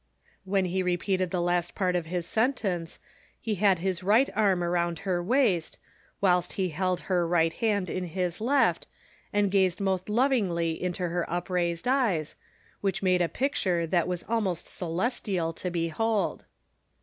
"When 0.51 0.65
he 0.65 0.81
repeated 0.81 1.29
the 1.29 1.43
last 1.43 1.75
part 1.75 1.95
of 1.95 2.09
this 2.09 2.25
sentence, 2.25 2.97
lie 3.45 3.53
had 3.53 3.77
his 3.77 4.01
right 4.01 4.31
arm 4.35 4.63
around 4.63 4.97
her 5.05 5.21
waist, 5.21 5.77
wliilst 6.23 6.53
he 6.53 6.69
held 6.69 7.01
her 7.01 7.27
right 7.27 7.53
hand 7.53 7.87
in 7.87 8.05
his 8.05 8.41
left, 8.41 8.87
and 9.31 9.51
gazed 9.51 9.79
most 9.79 10.09
lovingly 10.09 10.71
into 10.71 11.09
her 11.09 11.29
upraised 11.31 11.87
eyes, 11.87 12.35
which 12.81 13.03
made 13.03 13.21
a 13.21 13.29
picture 13.29 13.85
that 13.85 14.07
was 14.07 14.25
almost 14.27 14.65
celestial 14.65 15.53
to 15.53 15.69
behold. 15.69 16.45